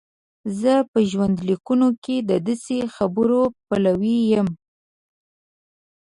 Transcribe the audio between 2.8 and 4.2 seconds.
خبرو پلوی